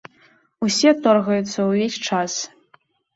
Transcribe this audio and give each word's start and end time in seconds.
Усе 0.67 0.91
торгаюцца 1.07 1.59
ўвесь 1.67 1.99
час. 2.07 2.33